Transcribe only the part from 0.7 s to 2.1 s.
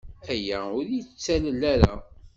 ur k-yettalel ara.